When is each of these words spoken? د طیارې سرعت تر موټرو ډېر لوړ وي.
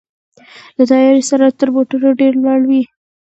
د 0.77 0.79
طیارې 0.89 1.21
سرعت 1.29 1.53
تر 1.59 1.69
موټرو 1.75 2.17
ډېر 2.19 2.33
لوړ 2.43 2.59
وي. 2.69 2.81